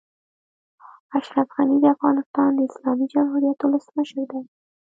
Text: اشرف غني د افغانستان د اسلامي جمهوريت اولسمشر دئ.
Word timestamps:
اشرف 1.17 1.47
غني 1.55 1.77
د 1.81 1.85
افغانستان 1.95 2.49
د 2.55 2.59
اسلامي 2.69 3.05
جمهوريت 3.13 3.57
اولسمشر 3.61 4.17
دئ. 4.29 4.41